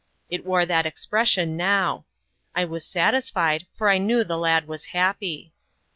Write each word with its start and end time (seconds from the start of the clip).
It 0.31 0.43
wore 0.43 0.65
that 0.65 0.87
expression 0.87 1.55
now. 1.55 2.05
I 2.55 2.65
was 2.65 2.83
satisfied, 2.87 3.67
for 3.71 3.87
I 3.87 3.99
knew 3.99 4.23
the 4.23 4.35
lad 4.35 4.67
was 4.67 4.85
happy. 4.97 5.53